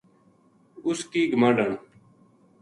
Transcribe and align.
اس 0.87 0.99
کی 1.11 1.21
گماہنڈن“ 1.31 1.71